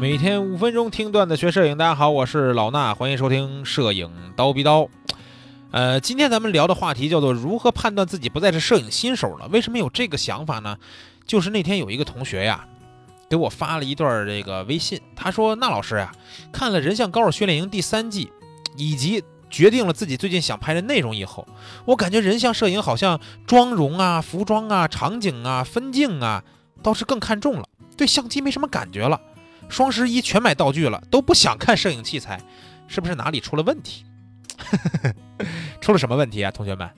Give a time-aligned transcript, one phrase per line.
[0.00, 4.88] 每天五分钟听段子学摄影，大家好，我是老衲，欢迎收听摄影刀逼刀。
[5.72, 9.46] 呃，今天咱们聊的话题叫做如何判断自己不再是摄影新手了。
[9.48, 10.78] 为什么有这个想法呢？
[11.26, 12.66] 就是那天有一个同学呀，
[13.28, 16.10] 给我发了一段这个微信，他说：“那老师呀，
[16.50, 18.32] 看了《人像高手训练营》第三季，
[18.78, 21.46] 以及决定了自己最近想拍的内容以后，
[21.84, 26.42] 我感觉人像摄影好像妆容啊、服装啊、场景啊、分镜啊，
[26.82, 29.20] 倒是更看重了，对相机没什么感觉了。”
[29.70, 32.40] 双十一全买道具了，都不想看摄影器材，
[32.88, 34.04] 是不是哪里出了问题？
[35.80, 36.90] 出了什么问题啊，同学们？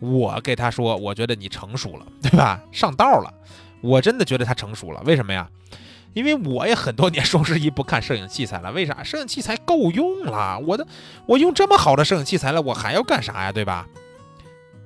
[0.00, 2.60] 我给他说，我觉得你成熟了，对吧？
[2.70, 3.32] 上道了。
[3.80, 5.48] 我真的觉得他成熟了，为什么呀？
[6.14, 9.02] 因为我也很多年双十一不看摄影器材了，为啥？
[9.02, 10.86] 摄影器材够用了，我的
[11.26, 13.52] 我用这么好的摄影器材了，我还要干啥呀？
[13.52, 13.86] 对吧？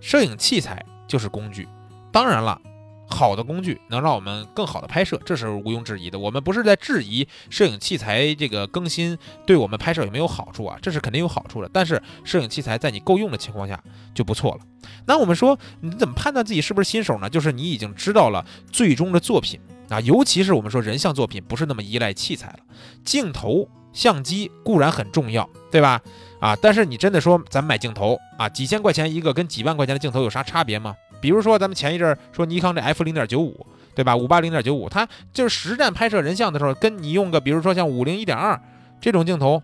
[0.00, 1.66] 摄影器材就是工具，
[2.10, 2.60] 当然了。
[3.06, 6.18] 好的工具能让我们更好的拍摄，这是毋庸置疑的。
[6.18, 11.70] 我们不是在质疑摄影器材这个更新对我们拍摄有没有好处啊，这是肯定有好处的。
[11.72, 13.82] 但是摄影器材在你够用的情况下
[14.14, 14.60] 就不错了。
[15.06, 17.28] 那我们说你怎么判断自己是不是新手呢？
[17.28, 22.58] 就是你已经知道了最终的作品啊，尤其是我们说人像作品不是那么依赖器材了，
[23.04, 26.00] 镜头、相机固然很重要，对吧？
[26.40, 30.96] 啊，但是你真的说咱买镜头啊，几千块钱一个跟几万块钱的镜头有啥差别吗？
[31.22, 34.14] 比如说，咱们前一阵儿说尼康这 F 零点九五，对吧？
[34.14, 38.60] 五八零点九五，它就是实战拍摄人像的时候，跟你用个比如说像五零一点二
[39.00, 39.62] 这种镜头，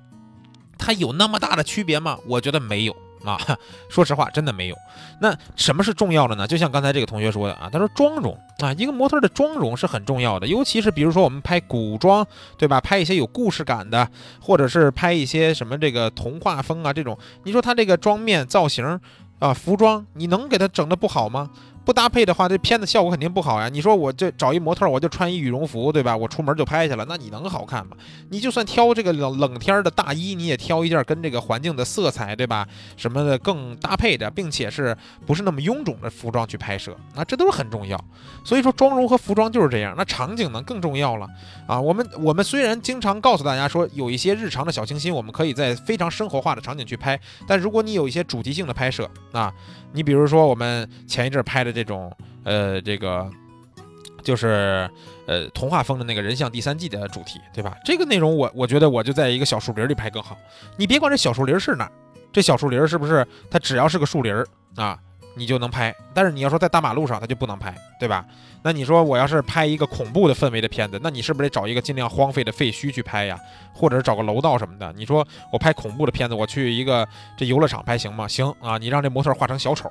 [0.78, 2.17] 它有那么大的区别吗？
[2.27, 3.37] 我觉得没有啊。
[3.91, 4.77] 说实话，真的没有。
[5.20, 6.47] 那什么是重要的呢？
[6.47, 12.25] 就像刚才这个同学说的啊，他说妆容啊，一个模特的妆容是很重要的，尤其是比如说我们拍古装，
[12.56, 12.81] 对吧？
[12.81, 14.09] 拍一些有故事感的，
[14.41, 19.00] 或者是拍一些什么这个童话风啊这种，你说他这个妆面造型。
[19.39, 21.50] 啊，服装你能给他整的不好吗？
[21.89, 23.70] 不搭配的话，这片子效果肯定不好呀。
[23.70, 26.14] 你说我这找一模特，我就穿一羽绒服，对吧？
[26.14, 27.97] 我出门就拍去了，那你能好看吗？
[28.28, 32.69] 你就算挑这个冷冷天的大衣，你也挑一件跟这个环境的色彩，对吧？
[32.99, 34.94] 什么的更搭配的，并且是
[35.26, 36.94] 不是那么臃肿的服装去拍摄？
[37.15, 37.99] 那这都是很重要。
[38.44, 39.94] 所以说，妆容和服装就是这样。
[39.97, 41.26] 那场景呢更重要了
[41.66, 41.81] 啊。
[41.81, 49.50] 我们我们虽然经常告诉大家说，有一些日常的小清新，我们可以在非常生活化的场景去拍，但如果你有一些主题性的拍摄啊，
[49.93, 51.72] 你比如说我们前一阵拍的。
[51.78, 52.10] 这种
[52.43, 53.31] 呃，这个
[54.25, 54.91] 就是
[55.28, 57.76] 呃童话风的那个人像第三季的主题，对吧？
[57.84, 60.37] 这个内容我我觉得我就在一个小树林里拍更好。
[60.76, 61.88] 你别管这小树林是哪，
[62.32, 64.34] 这小树林是不是它只要是个树林
[64.75, 64.99] 啊，
[65.38, 65.94] 你就能拍。
[66.12, 68.25] 但是你要说在大马路上，它就不能拍，对吧？
[68.62, 73.38] 那你说我要是拍一个恐怖的氛围的片子，那你是不是得找一个尽量荒废的废墟去拍呀？
[73.72, 74.93] 或者找个楼道什么的？
[74.97, 77.06] 你说我拍恐怖的片子，我去一个
[77.37, 78.26] 这游乐场拍行吗？
[78.26, 79.91] 行啊，你让这模特画成小丑。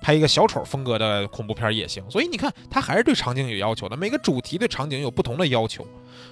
[0.00, 3.96] 拍一个小丑风格的恐怖片也行，所以你看，它还是对场景有要求的。
[3.96, 5.86] 每个主题对场景有不同的要求，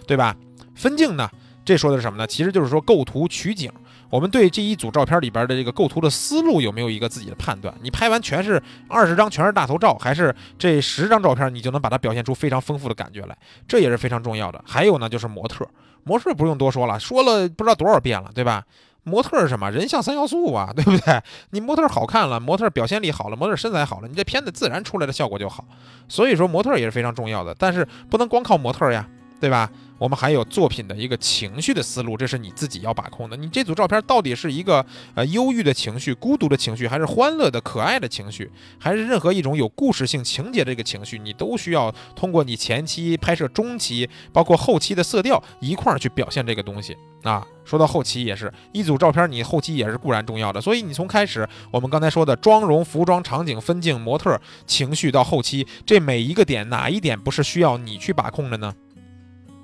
[0.09, 0.37] 对吧？
[0.75, 1.31] 分镜呢，
[1.65, 2.27] 这说的是什么呢？
[2.27, 3.71] 其实就是说构图取景。
[4.10, 7.72] 我们对这一组照片里边的这个构图的思路有没有一个自己的判断？
[7.81, 13.38] 你拍完全是二十张全是大头照，还是这十张照片你就能把它表现出非常丰富的感觉来？
[13.69, 14.62] 这也是非常重要的。
[14.66, 15.66] 还有呢，就是模特，
[16.03, 18.65] 模特不用多说了，说了不知道多少遍了，对吧？
[19.03, 19.71] 模特是什么？
[19.71, 21.22] 人像三要素啊，对不对？
[21.50, 25.65] 你模特好看了，模特表现力好了，模特身材好了，你这片子自然出来的效果就好。
[26.06, 29.09] 所以说，模特也是非常重要的，但是不能光靠模特呀，
[29.41, 29.71] 对吧？
[29.99, 33.37] 我们还有作品的一个情绪的思路，这是你自己要把控的。
[33.37, 34.84] 你这组照片到底是一个
[35.15, 47.47] 呃忧郁的情绪、孤独的情绪，还是欢乐的、可爱的情绪，还是任何一种有故事性情节的这个情绪，你都需要通过你前期拍摄、中期，包括后期的色调一块儿去表现这个东西啊。
[47.62, 50.62] 说到后期也是一组照片，你后期也是固然重要的。
[50.62, 58.75] 所以你从开始我们刚才说的妆容、服装、场景、分镜、模特、情绪到后期，这每一个点哪一点不是需要你去把控的呢？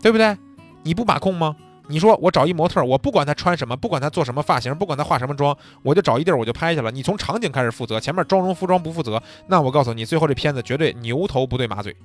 [0.06, 0.38] 对不对？
[0.84, 1.56] 你不把控吗？
[1.88, 6.92] 你说我找一模特，我不管他穿什么，不管他做什么发型，不管他化什么妆，我就找一地儿我就拍去了。
[6.92, 11.96] 你从场景开始负责，前面妆容服装不负责，那我告诉你，最后这片子绝对牛头不对马嘴。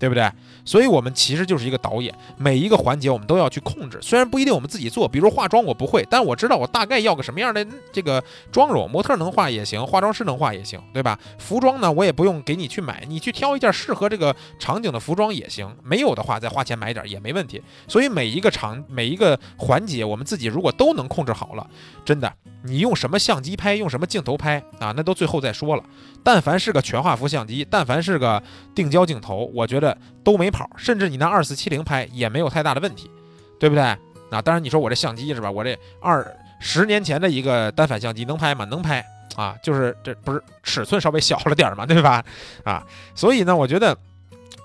[0.00, 0.28] 对不对？
[0.64, 3.98] 所以，我们其实就是一个导演，每一个环节我们都要去控制。
[4.00, 11.18] 虽然不一定我们自己做，比如化妆我不会，但我知道我大概要个什么样的这个妆容，模特能画也行，化妆师能画也行，对吧？
[11.38, 15.70] 服装呢，我也不用给你去买，你去挑一件适合这个场景的服装也行。
[15.84, 17.60] 没有的话，再花钱买点也没问题。
[17.86, 21.68] 所以，每一个场每一个环节，我们自己如果都能控制好了，
[22.04, 22.32] 真的。
[22.62, 24.92] 你用什么相机拍，用什么镜头拍啊？
[24.96, 25.84] 那都最后再说了。
[26.22, 28.42] 但凡是个全画幅相机，但凡是个
[28.74, 30.68] 定焦镜头，我觉得都没跑。
[30.76, 33.10] 甚至你拿二四七零拍也没有太大的问题，
[33.58, 33.82] 对不对？
[33.82, 35.50] 啊，当然你说我这相机是吧？
[35.50, 36.24] 我这二
[36.60, 38.64] 十年前的一个单反相机能拍吗？
[38.66, 39.04] 能拍
[39.36, 42.22] 啊，就是这不是尺寸稍微小了点嘛，对吧？
[42.64, 43.96] 啊，所以呢，我觉得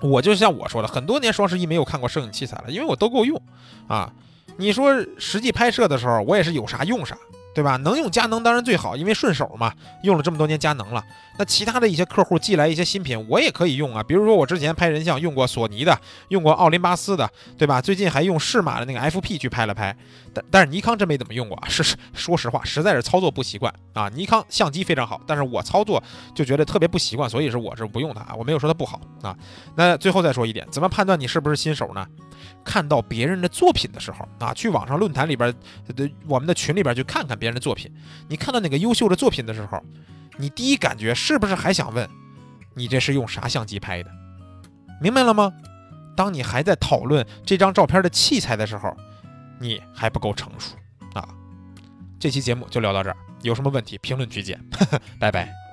[0.02, 3.40] 我就像我说的，很多年双十一没有看过摄影器材了，因为我都够用
[3.88, 4.12] 啊。
[4.58, 7.16] 你说实际拍摄的时候，我也是有啥用啥。
[7.56, 7.78] 对吧？
[7.78, 9.72] 能用佳能当然最好，因为顺手嘛。
[10.02, 11.02] 用了这么多年佳能了，
[11.38, 14.02] 那其他的一些客户寄来一些新品，我也可以用啊。
[14.02, 15.98] 比如说我之前拍人像用过索尼的，
[16.28, 17.26] 用过奥林巴斯的，
[17.56, 17.80] 对吧？
[17.80, 19.96] 最近还用适马的那个 FP 去拍了拍，
[20.34, 21.58] 但但是尼康真没怎么用过。
[21.66, 24.10] 是是说实话，实在是操作不习惯啊。
[24.10, 26.02] 尼康相机非常好，但是我操作
[26.34, 28.34] 就觉得特别不习惯，所以是我是不用它啊。
[28.36, 29.34] 我没有说它不好啊。
[29.76, 32.06] 那最后再说一点，怎么判断你是不是新手呢？
[32.64, 35.52] 看到别人的作品的时候啊，去网上论坛里边
[35.94, 37.92] 的我们的群里边去看看别人的作品。
[38.28, 39.82] 你看到哪个优秀的作品的时候，
[40.36, 42.08] 你第一感觉是不是还想问，
[42.74, 44.10] 你这是用啥相机拍的？
[45.00, 45.52] 明白了吗？
[46.16, 48.96] 当你还在讨论这张照片的器材的时候，
[49.60, 50.74] 你还不够成熟
[51.12, 51.28] 啊。
[52.18, 54.58] 这期节目就聊到这儿，有什么问题评论区见，
[55.20, 55.65] 拜拜。